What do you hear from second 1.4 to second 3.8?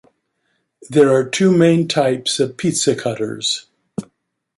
main types of pizza cutters.